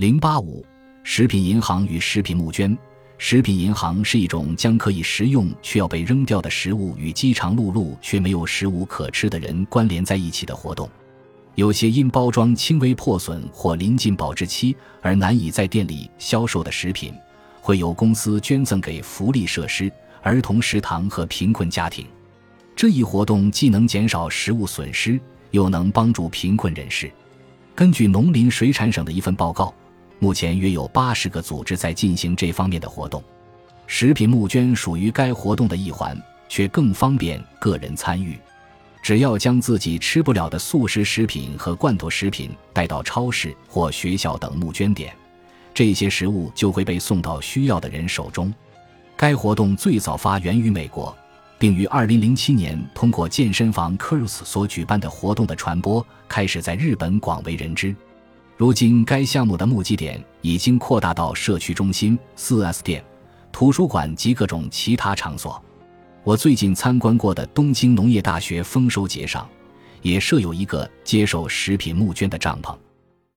[0.00, 0.64] 零八五，
[1.02, 2.74] 食品银行与食品募捐。
[3.18, 10.88] 食品银行是一种将可以食用却要被扔掉的食物与饥肠辘辘却没有食物可吃的人关联在一起的活动。
[11.54, 17.12] 有些因包装轻微破损或临近保质期而难以在店里销售的食品，
[17.60, 19.92] 会由公司捐赠给福利设施、
[20.22, 22.06] 儿童食堂和贫困家庭。
[22.74, 25.20] 这一活动既能减少食物损失，
[25.50, 27.12] 又能帮助贫困人士。
[27.74, 29.74] 根据农林水产省的一份报告。
[30.20, 33.24] 目前约有八十个组织在进行这方面的活动，
[33.86, 38.38] 食品募捐属于该活动的一环，却更方便个人参与。
[39.02, 45.10] 只要将自己吃不了的速食食品和罐头食品带到超市或学校等募捐点，
[45.72, 48.52] 这些食物就会被送到需要的人手中。
[49.16, 51.16] 该活动最早发源于美国，
[51.58, 57.96] 并于二零零七年通过健身房 Curls 所举办的活动的传播，开始在日本广为人知。
[58.60, 63.02] 如今，该项目的募集点已经扩大到社区中心、4S 店、
[63.50, 65.58] 图书馆及各种其他场所。
[66.24, 69.48] 我最近参观过的东京农业大学丰收节上，
[70.02, 72.76] 也设有一个接受食品募捐的帐篷。